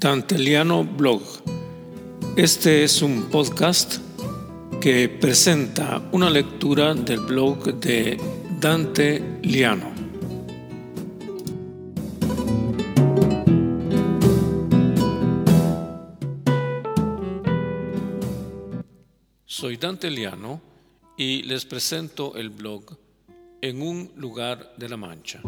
Danteliano 0.00 0.82
Blog. 0.82 1.20
Este 2.34 2.84
es 2.84 3.02
un 3.02 3.28
podcast 3.28 3.98
que 4.80 5.10
presenta 5.10 6.08
una 6.12 6.30
lectura 6.30 6.94
del 6.94 7.20
blog 7.20 7.74
de 7.74 8.18
Dante 8.58 9.38
Liano. 9.42 9.92
Soy 19.44 19.76
Dante 19.76 20.10
Liano 20.10 20.62
y 21.18 21.42
les 21.42 21.66
presento 21.66 22.36
el 22.36 22.48
blog 22.48 22.96
En 23.60 23.82
un 23.82 24.10
lugar 24.16 24.72
de 24.78 24.88
la 24.88 24.96
Mancha. 24.96 25.42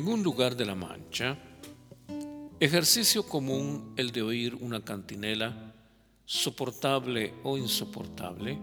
En 0.00 0.08
un 0.08 0.22
lugar 0.22 0.56
de 0.56 0.64
la 0.64 0.74
Mancha, 0.74 1.36
ejercicio 2.58 3.22
común 3.22 3.92
el 3.98 4.12
de 4.12 4.22
oír 4.22 4.54
una 4.54 4.82
cantinela, 4.82 5.74
soportable 6.24 7.34
o 7.44 7.58
insoportable, 7.58 8.58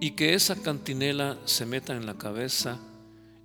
y 0.00 0.12
que 0.12 0.32
esa 0.32 0.54
cantinela 0.54 1.38
se 1.44 1.66
meta 1.66 1.96
en 1.96 2.06
la 2.06 2.16
cabeza 2.16 2.78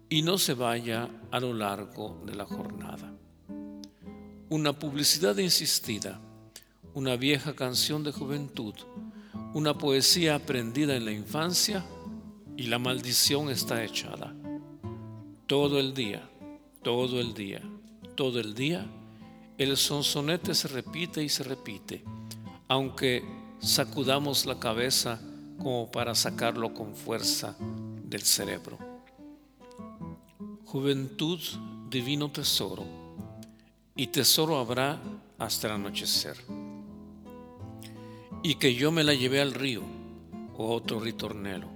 y 0.08 0.22
no 0.22 0.38
se 0.38 0.54
vaya 0.54 1.10
a 1.32 1.40
lo 1.40 1.52
largo 1.52 2.22
de 2.28 2.36
la 2.36 2.46
jornada. 2.46 3.12
Una 4.50 4.78
publicidad 4.78 5.36
insistida, 5.38 6.22
una 6.94 7.16
vieja 7.16 7.56
canción 7.56 8.04
de 8.04 8.12
juventud, 8.12 8.76
una 9.56 9.76
poesía 9.76 10.36
aprendida 10.36 10.96
en 10.96 11.06
la 11.06 11.12
infancia 11.12 11.84
y 12.56 12.68
la 12.68 12.78
maldición 12.78 13.50
está 13.50 13.84
echada. 13.84 14.32
Todo 15.48 15.80
el 15.80 15.96
día 15.96 16.30
todo 16.82 17.20
el 17.20 17.34
día, 17.34 17.62
todo 18.16 18.40
el 18.40 18.54
día, 18.54 18.86
el 19.58 19.76
sonsonete 19.76 20.56
se 20.56 20.68
repite 20.70 21.24
y 21.24 21.30
se 21.30 21.44
repite, 21.44 22.04
aunque 22.68 23.24
sacudamos 23.60 24.46
la 24.46 24.60
cabeza 24.60 25.20
como 25.58 25.92
para 25.92 26.16
sacarlo 26.16 26.74
con 26.74 26.96
fuerza 26.96 27.56
del 28.04 28.22
cerebro. 28.22 28.78
Juventud, 30.66 31.40
divino 31.90 32.32
tesoro, 32.32 32.86
y 33.96 34.08
tesoro 34.08 34.58
habrá 34.58 35.02
hasta 35.38 35.68
el 35.68 35.74
anochecer. 35.74 36.38
Y 38.42 38.56
que 38.56 38.74
yo 38.74 38.92
me 38.92 39.04
la 39.04 39.14
llevé 39.14 39.42
al 39.42 39.54
río, 39.54 39.82
otro 40.58 41.00
ritornelo, 41.00 41.68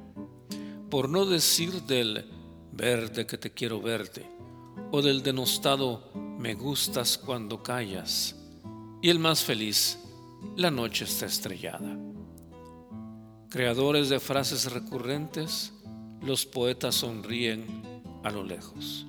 por 0.89 1.09
no 1.09 1.25
decir 1.25 1.81
del 1.83 2.25
verde 2.71 3.25
que 3.25 3.37
te 3.37 3.51
quiero 3.51 3.81
verte, 3.81 4.25
o 4.91 5.01
del 5.01 5.23
denostado 5.23 6.11
me 6.37 6.53
gustas 6.53 7.17
cuando 7.17 7.63
callas, 7.63 8.35
y 9.01 9.09
el 9.09 9.19
más 9.19 9.43
feliz, 9.43 9.99
la 10.55 10.71
noche 10.71 11.05
está 11.05 11.25
estrellada. 11.25 11.97
Creadores 13.49 14.09
de 14.09 14.19
frases 14.19 14.71
recurrentes, 14.71 15.73
los 16.21 16.45
poetas 16.45 16.95
sonríen 16.95 17.65
a 18.23 18.31
lo 18.31 18.43
lejos. 18.43 19.05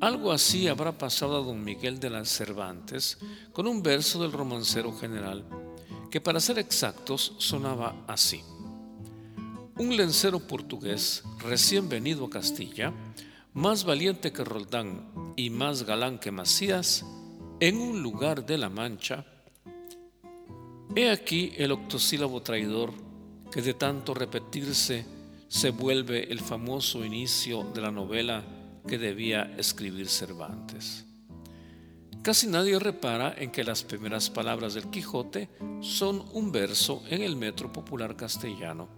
Algo 0.00 0.32
así 0.32 0.68
habrá 0.68 0.92
pasado 0.92 1.36
a 1.36 1.44
don 1.44 1.64
Miguel 1.64 1.98
de 1.98 2.10
las 2.10 2.28
Cervantes 2.28 3.18
con 3.52 3.66
un 3.66 3.82
verso 3.82 4.20
del 4.20 4.32
romancero 4.32 4.92
general 4.92 5.44
que 6.10 6.20
para 6.20 6.40
ser 6.40 6.58
exactos 6.58 7.32
sonaba 7.38 8.04
así. 8.06 8.42
Un 9.76 9.96
lencero 9.96 10.38
portugués 10.38 11.24
recién 11.38 11.88
venido 11.88 12.26
a 12.26 12.30
Castilla 12.30 12.92
más 13.54 13.84
valiente 13.84 14.32
que 14.32 14.44
Roldán 14.44 15.32
y 15.36 15.48
más 15.48 15.84
galán 15.84 16.18
que 16.18 16.32
Macías, 16.32 17.06
en 17.60 17.76
un 17.76 18.02
lugar 18.02 18.44
de 18.44 18.58
la 18.58 18.68
Mancha, 18.68 19.24
he 20.96 21.08
aquí 21.08 21.52
el 21.56 21.70
octosílabo 21.70 22.42
traidor 22.42 22.92
que 23.52 23.62
de 23.62 23.74
tanto 23.74 24.12
repetirse 24.12 25.06
se 25.46 25.70
vuelve 25.70 26.32
el 26.32 26.40
famoso 26.40 27.04
inicio 27.04 27.62
de 27.62 27.80
la 27.80 27.92
novela 27.92 28.44
que 28.88 28.98
debía 28.98 29.54
escribir 29.56 30.08
Cervantes. 30.08 31.06
Casi 32.22 32.48
nadie 32.48 32.76
repara 32.80 33.36
en 33.38 33.52
que 33.52 33.62
las 33.62 33.84
primeras 33.84 34.30
palabras 34.30 34.74
del 34.74 34.90
Quijote 34.90 35.48
son 35.80 36.24
un 36.32 36.50
verso 36.50 37.04
en 37.08 37.22
el 37.22 37.36
metro 37.36 37.72
popular 37.72 38.16
castellano. 38.16 38.88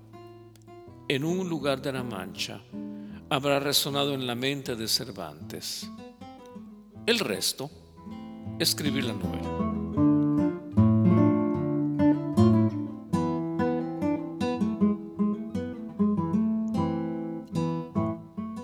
En 1.09 1.25
un 1.25 1.47
lugar 1.47 1.83
de 1.83 1.93
la 1.93 2.03
Mancha, 2.03 2.63
habrá 3.29 3.59
resonado 3.59 4.15
en 4.15 4.27
la 4.27 4.35
mente 4.35 4.77
de 4.77 4.87
Cervantes. 4.87 5.91
El 7.07 7.19
resto, 7.19 7.71
escribir 8.59 9.05
la 9.05 9.15
novela. 9.15 9.67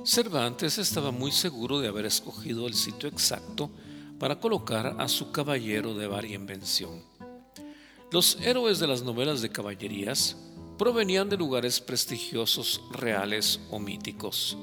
Cervantes 0.04 0.78
estaba 0.78 1.10
muy 1.10 1.32
seguro 1.32 1.80
de 1.80 1.88
haber 1.88 2.06
escogido 2.06 2.66
el 2.66 2.74
sitio 2.74 3.08
exacto 3.08 3.70
para 4.18 4.38
colocar 4.38 4.96
a 4.98 5.08
su 5.08 5.32
caballero 5.32 5.94
de 5.94 6.06
varia 6.06 6.36
invención. 6.36 7.02
Los 8.10 8.38
héroes 8.42 8.78
de 8.78 8.86
las 8.86 9.02
novelas 9.02 9.40
de 9.40 9.48
caballerías 9.48 10.36
provenían 10.78 11.28
de 11.28 11.36
lugares 11.36 11.80
prestigiosos 11.80 12.80
reales 12.90 13.60
o 13.70 13.78
míticos, 13.78 14.56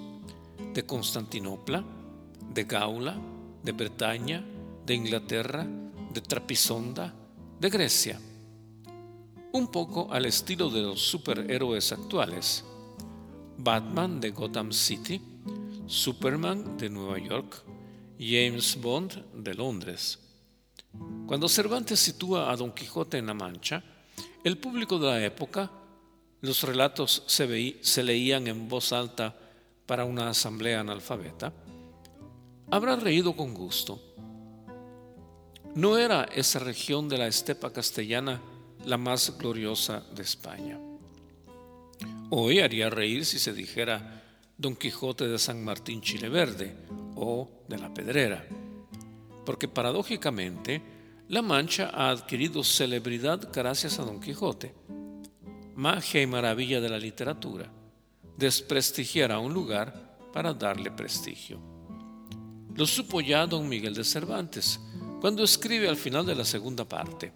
de 0.74 0.86
Constantinopla, 0.86 1.84
de 2.54 2.64
Gaula, 2.64 3.18
de 3.64 3.72
Bretaña, 3.72 4.44
de 4.86 4.96
Inglaterra, 4.96 5.66
de 6.14 6.22
Trapisonda, 6.22 7.14
de 7.60 7.70
Grecia. 7.70 8.20
Un 9.52 9.68
poco 9.68 10.12
al 10.12 10.26
estilo 10.26 10.70
de 10.70 10.82
los 10.82 11.02
superhéroes 11.02 11.92
actuales. 11.92 12.64
Batman 13.58 14.20
de 14.20 14.32
Gotham 14.32 14.72
City, 14.72 15.22
Superman 15.86 16.78
de 16.78 16.90
Nueva 16.90 17.20
York, 17.20 17.64
James 18.18 18.78
Bond 18.80 19.26
de 19.34 19.54
Londres. 19.54 20.20
Cuando 21.26 21.48
Cervantes 21.48 22.00
sitúa 22.00 22.52
a 22.52 22.56
Don 22.56 22.72
Quijote 22.72 23.18
en 23.18 23.28
la 23.28 23.34
Mancha, 23.34 23.84
el 24.44 24.58
público 24.58 24.98
de 24.98 25.08
la 25.08 25.24
época 25.24 25.70
los 26.42 26.64
relatos 26.64 27.24
se, 27.28 28.04
leían 28.04 28.48
en 28.48 28.70
voz 28.70 28.94
alta 28.94 29.36
para 29.86 30.06
una 30.06 30.30
asamblea 30.30 30.80
analfabeta, 30.80 31.52
habrá 32.72 32.96
reído 32.96 33.36
con 33.36 33.54
gusto. 33.54 34.02
No 35.76 35.98
era 35.98 36.24
esa 36.24 36.60
región 36.60 37.10
de 37.10 37.18
la 37.18 37.28
estepa 37.28 37.72
castellana 37.72 38.42
la 38.86 38.98
más 38.98 39.38
gloriosa 39.38 40.02
de 40.16 40.24
España. 40.24 40.80
Hoy 42.30 42.60
haría 42.60 42.90
reír 42.90 43.26
si 43.26 43.40
se 43.40 43.54
dijera 43.54 44.24
Don 44.58 44.76
Quijote 44.76 45.28
de 45.28 45.40
San 45.40 45.64
Martín 45.64 46.02
Chileverde 46.02 46.76
o 47.16 47.50
de 47.68 47.78
la 47.78 47.94
Pedrera, 47.94 48.48
porque 49.46 49.68
paradójicamente 49.68 50.82
La 51.28 51.42
Mancha 51.42 51.92
ha 51.94 52.10
adquirido 52.10 52.64
celebridad 52.64 53.50
gracias 53.52 54.00
a 54.00 54.04
Don 54.04 54.20
Quijote 54.20 54.74
magia 55.80 56.22
y 56.22 56.28
maravilla 56.28 56.82
de 56.82 56.90
la 56.90 57.00
literatura, 57.00 57.72
desprestigiar 58.38 59.32
a 59.32 59.40
un 59.40 59.54
lugar 59.54 59.94
para 60.34 60.54
darle 60.54 60.92
prestigio. 60.92 61.58
Lo 62.76 62.86
supo 62.86 63.22
ya 63.22 63.48
don 63.48 63.70
Miguel 63.70 63.94
de 63.94 64.04
Cervantes 64.04 64.78
cuando 65.22 65.42
escribe 65.42 65.88
al 65.88 65.96
final 65.96 66.26
de 66.26 66.36
la 66.36 66.44
segunda 66.44 66.84
parte. 66.84 67.32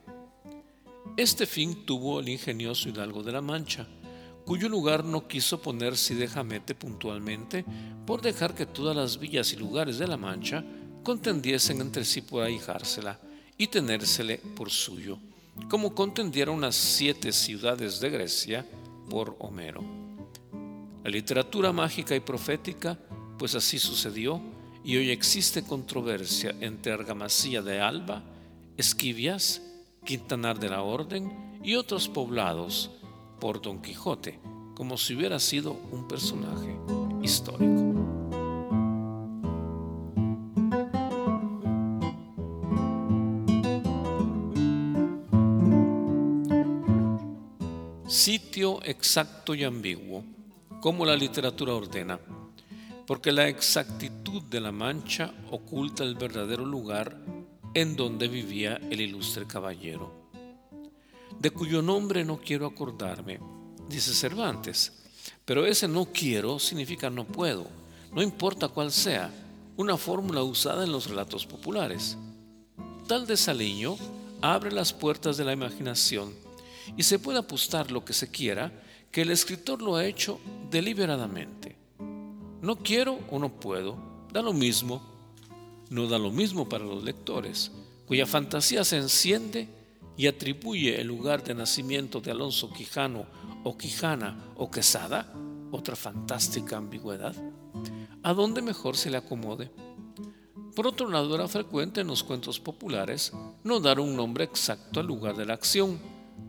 Este 1.15 1.45
fin 1.45 1.85
tuvo 1.85 2.19
el 2.19 2.27
ingenioso 2.27 2.89
Hidalgo 2.89 3.23
de 3.23 3.31
la 3.31 3.41
Mancha, 3.41 3.87
cuyo 4.43 4.67
lugar 4.67 5.05
no 5.05 5.25
quiso 5.25 5.61
poner 5.61 5.95
de 5.95 6.27
Jamete 6.27 6.75
puntualmente 6.75 7.63
por 8.05 8.21
dejar 8.21 8.53
que 8.53 8.65
todas 8.65 8.93
las 8.93 9.17
villas 9.17 9.53
y 9.53 9.55
lugares 9.55 9.99
de 9.99 10.07
la 10.07 10.17
Mancha 10.17 10.65
contendiesen 11.01 11.79
entre 11.79 12.03
sí 12.03 12.19
por 12.19 12.43
ahijársela 12.43 13.17
y 13.57 13.67
tenérsele 13.67 14.39
por 14.53 14.69
suyo 14.69 15.17
como 15.69 15.93
contendieron 15.93 16.61
las 16.61 16.75
siete 16.75 17.31
ciudades 17.31 17.99
de 17.99 18.09
Grecia 18.09 18.65
por 19.09 19.35
Homero. 19.39 19.83
La 21.03 21.09
literatura 21.09 21.71
mágica 21.73 22.15
y 22.15 22.19
profética, 22.19 22.97
pues 23.37 23.55
así 23.55 23.77
sucedió, 23.77 24.41
y 24.83 24.97
hoy 24.97 25.11
existe 25.11 25.63
controversia 25.63 26.55
entre 26.59 26.93
Argamasilla 26.93 27.61
de 27.61 27.79
Alba, 27.79 28.23
Esquivias, 28.77 29.61
Quintanar 30.05 30.59
de 30.59 30.69
la 30.69 30.81
Orden 30.81 31.59
y 31.63 31.75
otros 31.75 32.09
poblados 32.09 32.91
por 33.39 33.61
Don 33.61 33.81
Quijote, 33.81 34.39
como 34.75 34.97
si 34.97 35.15
hubiera 35.15 35.39
sido 35.39 35.77
un 35.91 36.07
personaje 36.07 36.75
histórico. 37.21 37.82
Sitio 48.13 48.79
exacto 48.83 49.55
y 49.55 49.63
ambiguo. 49.63 50.23
como 50.79 51.03
la 51.03 51.15
literatura 51.15 51.73
ordena, 51.73 52.19
porque 53.07 53.31
la 53.31 53.47
exactitud 53.47 54.43
de 54.43 54.61
la 54.61 54.71
mancha 54.71 55.33
oculta 55.49 56.03
el 56.03 56.13
verdadero 56.13 56.63
lugar 56.63 57.17
en 57.73 57.95
donde 57.95 58.27
vivía 58.27 58.79
el 58.91 59.01
ilustre 59.01 59.47
caballero, 59.47 60.29
de 61.39 61.49
cuyo 61.49 61.81
nombre 61.81 62.23
no 62.23 62.37
quiero 62.37 62.67
acordarme, 62.67 63.39
dice 63.89 64.13
Cervantes, 64.13 64.93
pero 65.43 65.65
ese 65.65 65.87
no 65.87 66.05
quiero 66.05 66.59
significa 66.59 67.09
no 67.09 67.25
puedo, 67.25 67.65
no 68.13 68.21
importa 68.21 68.67
cuál 68.67 68.91
sea, 68.91 69.31
una 69.75 69.97
fórmula 69.97 70.43
usada 70.43 70.83
en 70.83 70.91
los 70.91 71.09
relatos 71.09 71.47
populares. 71.47 72.15
Tal 73.07 73.25
desaliño 73.25 73.97
abre 74.39 74.71
las 74.71 74.93
puertas 74.93 75.35
de 75.35 75.45
la 75.45 75.53
imaginación 75.53 76.42
y 76.97 77.03
se 77.03 77.19
puede 77.19 77.39
apostar 77.39 77.91
lo 77.91 78.03
que 78.03 78.13
se 78.13 78.29
quiera 78.29 78.71
que 79.11 79.21
el 79.21 79.31
escritor 79.31 79.81
lo 79.81 79.95
ha 79.95 80.05
hecho 80.05 80.39
deliberadamente. 80.71 81.77
No 82.61 82.77
quiero 82.77 83.19
o 83.29 83.37
no 83.37 83.49
puedo, 83.59 83.97
da 84.31 84.41
lo 84.41 84.53
mismo. 84.53 85.01
No 85.89 86.07
da 86.07 86.17
lo 86.17 86.31
mismo 86.31 86.67
para 86.67 86.83
los 86.83 87.03
lectores, 87.03 87.71
cuya 88.07 88.25
fantasía 88.25 88.83
se 88.83 88.97
enciende 88.97 89.67
y 90.17 90.25
atribuye 90.25 90.99
el 90.99 91.07
lugar 91.07 91.43
de 91.43 91.53
nacimiento 91.53 92.21
de 92.21 92.31
Alonso 92.31 92.71
Quijano 92.73 93.25
o 93.63 93.77
Quijana 93.77 94.53
o 94.55 94.71
Quesada, 94.71 95.31
otra 95.71 95.95
fantástica 95.95 96.77
ambigüedad, 96.77 97.35
a 98.23 98.33
donde 98.33 98.61
mejor 98.61 98.97
se 98.97 99.11
le 99.11 99.17
acomode. 99.17 99.69
Por 100.75 100.87
otro 100.87 101.07
lado, 101.09 101.35
era 101.35 101.47
frecuente 101.47 102.01
en 102.01 102.07
los 102.07 102.23
cuentos 102.23 102.59
populares 102.59 103.31
no 103.63 103.79
dar 103.79 103.99
un 103.99 104.15
nombre 104.15 104.43
exacto 104.43 104.99
al 104.99 105.05
lugar 105.05 105.35
de 105.35 105.45
la 105.45 105.53
acción 105.53 105.99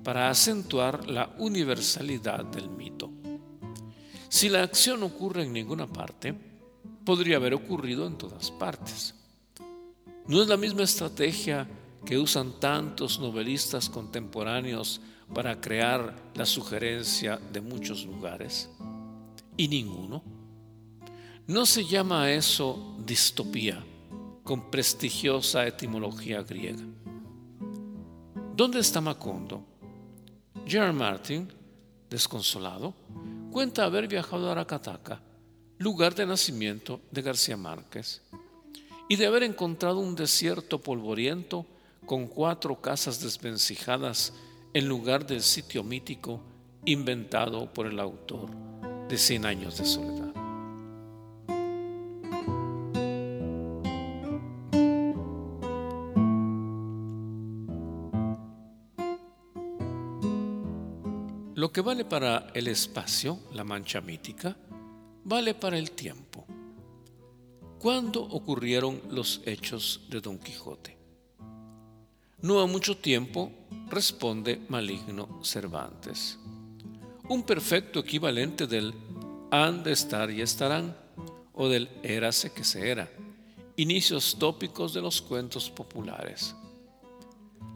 para 0.05 0.29
acentuar 0.29 1.09
la 1.09 1.35
universalidad 1.39 2.45
del 2.45 2.69
mito. 2.69 3.11
Si 4.29 4.49
la 4.49 4.62
acción 4.62 5.03
ocurre 5.03 5.45
en 5.45 5.53
ninguna 5.53 5.87
parte, 5.87 6.35
podría 7.05 7.37
haber 7.37 7.55
ocurrido 7.55 8.06
en 8.06 8.19
todas 8.19 8.51
partes. 8.51 9.15
No 10.27 10.43
es 10.43 10.49
la 10.49 10.56
misma 10.56 10.83
estrategia 10.83 11.67
que 12.05 12.19
usan 12.19 12.61
tantos 12.61 13.19
novelistas 13.19 13.89
contemporáneos 13.89 15.01
para 15.33 15.61
crear 15.61 16.15
la 16.35 16.45
sugerencia 16.45 17.39
de 17.39 17.61
muchos 17.61 18.05
lugares 18.05 18.69
y 19.56 19.69
ninguno. 19.69 20.23
No 21.47 21.67
se 21.67 21.85
llama 21.85 22.31
eso 22.31 22.97
distopía 23.05 23.85
con 24.43 24.71
prestigiosa 24.71 25.67
etimología 25.67 26.43
griega. 26.43 26.85
¿Dónde 28.55 28.81
está 28.81 29.01
Macondo? 29.01 29.74
Gerard 30.67 30.95
Martin, 30.95 31.53
desconsolado, 32.09 32.95
cuenta 33.51 33.85
haber 33.85 34.09
viajado 34.09 34.49
a 34.49 34.53
Aracataca, 34.53 35.21
lugar 35.79 36.15
de 36.15 36.27
nacimiento 36.27 37.01
de 37.11 37.23
García 37.23 37.56
Márquez, 37.56 38.23
y 39.09 39.17
de 39.17 39.27
haber 39.27 39.43
encontrado 39.43 39.99
un 39.99 40.15
desierto 40.15 40.81
polvoriento 40.81 41.67
con 42.06 42.27
cuatro 42.27 42.81
casas 42.81 43.21
desvencijadas 43.21 44.33
en 44.73 44.89
lugar 44.89 45.27
del 45.27 45.43
sitio 45.43 45.83
mítico 45.83 46.41
inventado 46.85 47.73
por 47.73 47.87
el 47.87 48.01
autor 48.01 48.51
de 49.09 49.19
Cien 49.19 49.45
años 49.45 49.79
de 49.79 49.85
soledad. 49.85 50.24
Lo 61.65 61.73
que 61.73 61.81
vale 61.81 62.05
para 62.05 62.51
el 62.53 62.69
espacio, 62.69 63.39
la 63.55 63.65
mancha 63.65 64.03
mítica, 64.03 64.55
vale 65.25 65.55
para 65.55 65.79
el 65.79 65.93
tiempo. 65.93 66.45
¿Cuándo 67.79 68.23
ocurrieron 68.23 69.01
los 69.09 69.41
hechos 69.47 70.03
de 70.11 70.21
Don 70.21 70.37
Quijote? 70.37 70.95
No 72.43 72.61
a 72.61 72.67
mucho 72.67 72.99
tiempo, 72.99 73.51
responde 73.89 74.61
maligno 74.69 75.43
Cervantes. 75.43 76.39
Un 77.31 77.43
perfecto 77.45 78.01
equivalente 78.01 78.67
del 78.67 78.93
han 79.51 79.83
de 79.83 79.93
estar 79.93 80.31
y 80.31 80.43
estarán, 80.43 80.95
o 81.55 81.67
del 81.67 81.89
érase 82.03 82.53
que 82.53 82.63
se 82.63 82.91
era, 82.91 83.11
inicios 83.77 84.37
tópicos 84.39 84.93
de 84.93 85.01
los 85.01 85.23
cuentos 85.23 85.71
populares. 85.71 86.55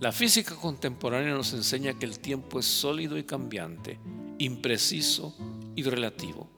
La 0.01 0.13
física 0.13 0.55
contemporánea 0.55 1.35
nos 1.35 1.53
enseña 1.53 1.99
que 1.99 2.07
el 2.07 2.21
tiempo 2.21 2.61
es 2.61 2.67
sólido 2.67 3.19
y 3.19 3.25
cambiante, 3.25 3.99
impreciso 4.39 5.35
y 5.75 5.83
relativo. 5.83 6.49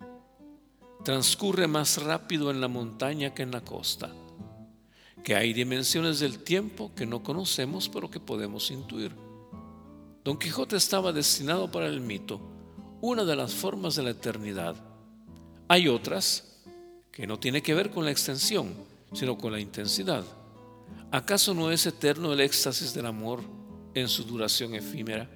Transcurre 1.05 1.67
más 1.67 2.03
rápido 2.03 2.51
en 2.51 2.61
la 2.61 2.69
montaña 2.69 3.33
que 3.33 3.43
en 3.43 3.51
la 3.51 3.63
costa 3.63 4.13
que 5.23 5.35
hay 5.35 5.53
dimensiones 5.53 6.21
del 6.21 6.39
tiempo 6.39 6.93
que 6.95 7.07
no 7.07 7.23
conocemos 7.23 7.89
pero 7.89 8.11
que 8.11 8.21
podemos 8.21 8.71
intuir. 8.71 9.13
Don 10.25 10.39
Quijote 10.39 10.77
estaba 10.77 11.13
destinado 11.13 11.71
para 11.71 11.87
el 11.87 12.01
mito, 12.01 12.41
una 13.01 13.25
de 13.25 13.37
las 13.37 13.55
formas 13.55 13.97
de 13.97 14.03
la 14.03 14.11
eternidad. 14.11 14.77
Hay 15.69 15.89
otras 15.89 16.63
que 17.11 17.27
no 17.27 17.39
tiene 17.39 17.63
que 17.63 17.75
ver 17.75 17.91
con 17.91 18.05
la 18.05 18.11
extensión, 18.11 18.75
sino 19.13 19.39
con 19.39 19.53
la 19.53 19.61
intensidad. 19.61 20.25
¿Acaso 21.13 21.55
no 21.55 21.71
es 21.71 21.87
eterno 21.87 22.33
el 22.33 22.41
éxtasis 22.41 22.95
del 22.95 23.07
amor 23.07 23.43
en 23.95 24.09
su 24.09 24.25
duración 24.25 24.75
efímera? 24.75 25.29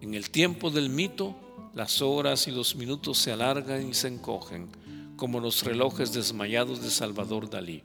En 0.00 0.14
el 0.14 0.30
tiempo 0.30 0.70
del 0.70 0.88
mito, 0.88 1.36
las 1.74 2.00
horas 2.00 2.46
y 2.48 2.50
los 2.50 2.76
minutos 2.76 3.18
se 3.18 3.32
alargan 3.32 3.88
y 3.88 3.94
se 3.94 4.08
encogen, 4.08 4.70
como 5.16 5.40
los 5.40 5.62
relojes 5.62 6.12
desmayados 6.12 6.82
de 6.82 6.90
Salvador 6.90 7.50
Dalí. 7.50 7.82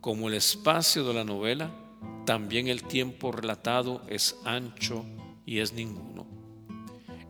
Como 0.00 0.28
el 0.28 0.34
espacio 0.34 1.04
de 1.06 1.14
la 1.14 1.24
novela, 1.24 1.70
también 2.24 2.68
el 2.68 2.84
tiempo 2.84 3.32
relatado 3.32 4.02
es 4.08 4.36
ancho 4.44 5.04
y 5.44 5.58
es 5.58 5.72
ninguno. 5.72 6.26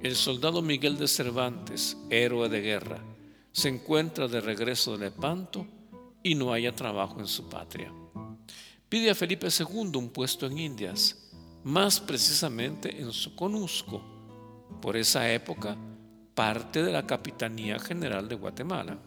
El 0.02 0.14
soldado 0.14 0.62
Miguel 0.62 0.98
de 0.98 1.08
Cervantes, 1.08 1.96
héroe 2.10 2.48
de 2.48 2.60
guerra, 2.60 2.98
se 3.52 3.68
encuentra 3.68 4.28
de 4.28 4.40
regreso 4.40 4.92
de 4.96 5.06
Lepanto 5.06 5.66
y 6.26 6.34
no 6.34 6.52
haya 6.52 6.74
trabajo 6.74 7.20
en 7.20 7.28
su 7.28 7.48
patria. 7.48 7.92
Pide 8.88 9.10
a 9.10 9.14
Felipe 9.14 9.46
II 9.46 9.92
un 9.94 10.08
puesto 10.08 10.46
en 10.46 10.58
Indias, 10.58 11.30
más 11.62 12.00
precisamente 12.00 13.00
en 13.00 13.12
Soconusco, 13.12 14.02
por 14.82 14.96
esa 14.96 15.32
época 15.32 15.76
parte 16.34 16.82
de 16.82 16.90
la 16.90 17.06
Capitanía 17.06 17.78
General 17.78 18.28
de 18.28 18.34
Guatemala. 18.34 18.98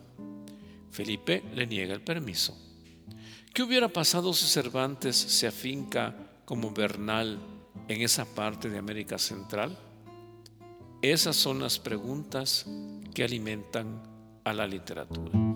Felipe 0.91 1.43
le 1.53 1.67
niega 1.67 1.93
el 1.93 2.01
permiso. 2.01 2.57
¿Qué 3.53 3.63
hubiera 3.63 3.89
pasado 3.89 4.31
si 4.31 4.45
Cervantes 4.45 5.17
se 5.17 5.45
afinca 5.45 6.15
como 6.45 6.71
Bernal 6.71 7.37
en 7.89 8.01
esa 8.01 8.23
parte 8.23 8.69
de 8.69 8.77
América 8.77 9.17
Central? 9.17 9.77
Esas 11.01 11.35
son 11.35 11.59
las 11.59 11.79
preguntas 11.79 12.65
que 13.13 13.25
alimentan 13.25 14.01
a 14.45 14.53
la 14.53 14.65
literatura. 14.65 15.48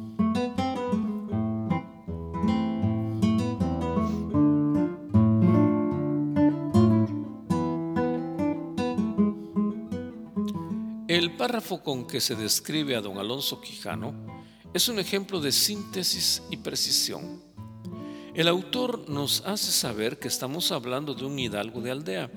Párrafo 11.43 11.83
con 11.83 12.07
que 12.07 12.21
se 12.21 12.37
describe 12.37 12.95
a 12.95 13.01
don 13.01 13.17
Alonso 13.17 13.59
Quijano 13.59 14.13
es 14.73 14.87
un 14.87 14.97
ejemplo 14.97 15.41
de 15.41 15.51
síntesis 15.51 16.41
y 16.49 16.55
precisión. 16.55 17.43
El 18.33 18.47
autor 18.47 19.09
nos 19.09 19.41
hace 19.45 19.69
saber 19.73 20.19
que 20.19 20.29
estamos 20.29 20.71
hablando 20.71 21.13
de 21.13 21.25
un 21.25 21.37
hidalgo 21.37 21.81
de 21.81 21.91
aldea, 21.91 22.31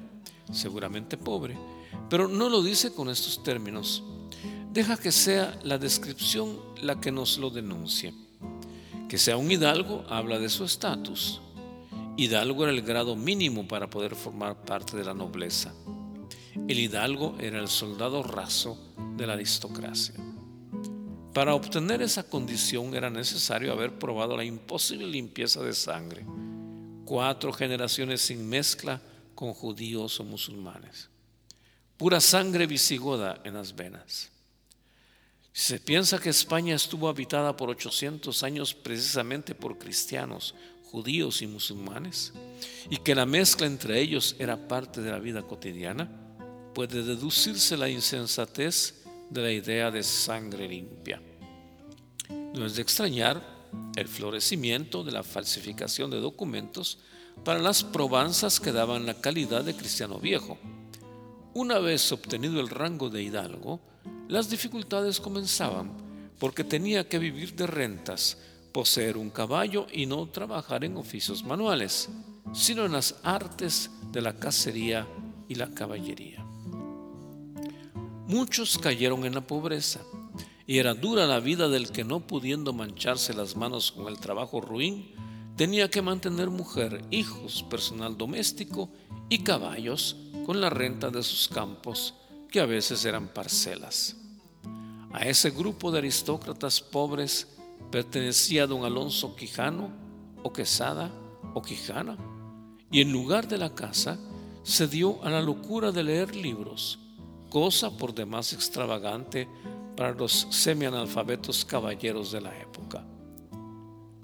seguramente 0.50 1.16
pobre, 1.16 1.56
pero 2.10 2.26
no 2.26 2.48
lo 2.48 2.64
dice 2.64 2.92
con 2.92 3.08
estos 3.08 3.44
términos. 3.44 4.02
Deja 4.72 4.96
que 4.96 5.12
sea 5.12 5.56
la 5.62 5.78
descripción 5.78 6.58
la 6.82 6.98
que 6.98 7.12
nos 7.12 7.38
lo 7.38 7.50
denuncie. 7.50 8.12
Que 9.08 9.18
sea 9.18 9.36
un 9.36 9.48
hidalgo 9.48 10.04
habla 10.08 10.40
de 10.40 10.48
su 10.48 10.64
estatus. 10.64 11.40
Hidalgo 12.16 12.64
era 12.64 12.72
el 12.72 12.82
grado 12.82 13.14
mínimo 13.14 13.68
para 13.68 13.88
poder 13.88 14.16
formar 14.16 14.64
parte 14.64 14.96
de 14.96 15.04
la 15.04 15.14
nobleza. 15.14 15.72
El 16.68 16.80
hidalgo 16.80 17.36
era 17.38 17.60
el 17.60 17.68
soldado 17.68 18.22
raso 18.22 18.76
de 19.16 19.26
la 19.26 19.34
aristocracia. 19.34 20.14
Para 21.32 21.54
obtener 21.54 22.02
esa 22.02 22.24
condición 22.24 22.94
era 22.94 23.10
necesario 23.10 23.70
haber 23.70 23.98
probado 23.98 24.36
la 24.36 24.44
imposible 24.44 25.06
limpieza 25.06 25.62
de 25.62 25.74
sangre. 25.74 26.24
Cuatro 27.04 27.52
generaciones 27.52 28.22
sin 28.22 28.48
mezcla 28.48 29.00
con 29.34 29.52
judíos 29.52 30.18
o 30.18 30.24
musulmanes. 30.24 31.08
Pura 31.96 32.20
sangre 32.20 32.66
visigoda 32.66 33.40
en 33.44 33.54
las 33.54 33.76
venas. 33.76 34.32
Si 35.52 35.68
se 35.68 35.78
piensa 35.78 36.18
que 36.18 36.30
España 36.30 36.74
estuvo 36.74 37.08
habitada 37.08 37.56
por 37.56 37.70
800 37.70 38.42
años 38.42 38.74
precisamente 38.74 39.54
por 39.54 39.78
cristianos, 39.78 40.54
judíos 40.84 41.42
y 41.42 41.46
musulmanes, 41.46 42.32
y 42.90 42.96
que 42.96 43.14
la 43.14 43.24
mezcla 43.24 43.66
entre 43.66 44.00
ellos 44.00 44.34
era 44.38 44.68
parte 44.68 45.00
de 45.00 45.10
la 45.10 45.18
vida 45.18 45.42
cotidiana, 45.42 46.25
puede 46.76 47.02
deducirse 47.02 47.74
la 47.74 47.88
insensatez 47.88 49.02
de 49.30 49.40
la 49.40 49.50
idea 49.50 49.90
de 49.90 50.02
sangre 50.02 50.68
limpia. 50.68 51.22
No 52.52 52.66
es 52.66 52.76
de 52.76 52.82
extrañar 52.82 53.42
el 53.96 54.06
florecimiento 54.06 55.02
de 55.02 55.10
la 55.10 55.22
falsificación 55.22 56.10
de 56.10 56.20
documentos 56.20 56.98
para 57.42 57.60
las 57.60 57.82
probanzas 57.82 58.60
que 58.60 58.72
daban 58.72 59.06
la 59.06 59.14
calidad 59.14 59.64
de 59.64 59.74
cristiano 59.74 60.18
viejo. 60.18 60.58
Una 61.54 61.78
vez 61.78 62.12
obtenido 62.12 62.60
el 62.60 62.68
rango 62.68 63.08
de 63.08 63.22
hidalgo, 63.22 63.80
las 64.28 64.50
dificultades 64.50 65.18
comenzaban 65.18 65.96
porque 66.38 66.62
tenía 66.62 67.08
que 67.08 67.18
vivir 67.18 67.54
de 67.54 67.66
rentas, 67.68 68.36
poseer 68.72 69.16
un 69.16 69.30
caballo 69.30 69.86
y 69.90 70.04
no 70.04 70.28
trabajar 70.28 70.84
en 70.84 70.98
oficios 70.98 71.42
manuales, 71.42 72.10
sino 72.52 72.84
en 72.84 72.92
las 72.92 73.14
artes 73.22 73.90
de 74.12 74.20
la 74.20 74.34
cacería 74.34 75.08
y 75.48 75.54
la 75.54 75.70
caballería. 75.70 76.45
Muchos 78.28 78.76
cayeron 78.78 79.24
en 79.24 79.34
la 79.34 79.40
pobreza 79.40 80.00
y 80.66 80.78
era 80.78 80.94
dura 80.94 81.26
la 81.26 81.38
vida 81.38 81.68
del 81.68 81.92
que 81.92 82.02
no 82.02 82.26
pudiendo 82.26 82.72
mancharse 82.72 83.32
las 83.34 83.54
manos 83.54 83.92
con 83.92 84.08
el 84.08 84.18
trabajo 84.18 84.60
ruin, 84.60 85.14
tenía 85.56 85.88
que 85.88 86.02
mantener 86.02 86.50
mujer, 86.50 87.04
hijos, 87.12 87.62
personal 87.70 88.18
doméstico 88.18 88.90
y 89.28 89.44
caballos 89.44 90.16
con 90.44 90.60
la 90.60 90.70
renta 90.70 91.10
de 91.10 91.22
sus 91.22 91.46
campos, 91.46 92.14
que 92.50 92.58
a 92.58 92.66
veces 92.66 93.04
eran 93.04 93.28
parcelas. 93.28 94.16
A 95.12 95.24
ese 95.24 95.50
grupo 95.50 95.92
de 95.92 95.98
aristócratas 95.98 96.80
pobres 96.80 97.56
pertenecía 97.92 98.66
don 98.66 98.84
Alonso 98.84 99.36
Quijano 99.36 99.90
o 100.42 100.52
Quesada 100.52 101.12
o 101.54 101.62
Quijana, 101.62 102.16
y 102.90 103.02
en 103.02 103.12
lugar 103.12 103.46
de 103.46 103.58
la 103.58 103.72
casa 103.72 104.18
se 104.64 104.88
dio 104.88 105.22
a 105.24 105.30
la 105.30 105.40
locura 105.40 105.92
de 105.92 106.02
leer 106.02 106.34
libros, 106.34 106.98
cosa 107.48 107.96
por 107.96 108.14
demás 108.14 108.52
extravagante 108.52 109.48
para 109.96 110.12
los 110.12 110.46
semianalfabetos 110.50 111.64
caballeros 111.64 112.32
de 112.32 112.40
la 112.40 112.56
época. 112.58 113.04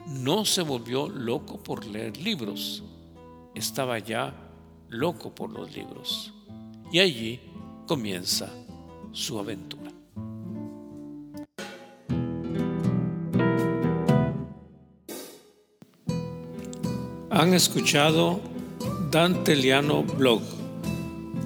No 0.07 0.45
se 0.45 0.63
volvió 0.63 1.09
loco 1.09 1.63
por 1.63 1.87
leer 1.87 2.17
libros, 2.19 2.83
estaba 3.55 3.99
ya 3.99 4.35
loco 4.89 5.35
por 5.35 5.51
los 5.51 5.75
libros. 5.75 6.33
Y 6.93 6.99
allí 6.99 7.41
comienza 7.87 8.51
su 9.13 9.39
aventura. 9.39 9.91
Han 17.31 17.55
escuchado 17.55 18.41
Dante 19.11 19.57
Liano 19.57 20.03
Blog, 20.03 20.43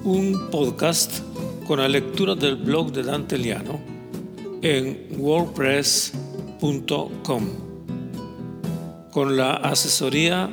un 0.03 0.49
podcast 0.51 1.21
con 1.67 1.79
la 1.79 1.87
lectura 1.89 2.33
del 2.33 2.55
blog 2.55 2.93
de 2.93 3.03
Dante 3.03 3.37
Liano 3.37 3.81
en 4.61 5.07
wordpress.com 5.17 7.49
con 9.11 9.35
la 9.35 9.55
asesoría 9.55 10.49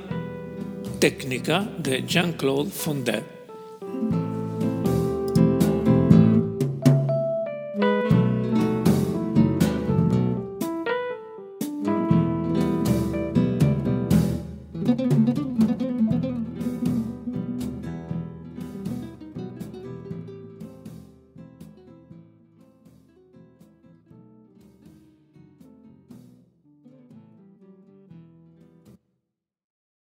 técnica 0.99 1.71
de 1.79 2.03
Jean-Claude 2.05 2.71
Fondet. 2.71 3.34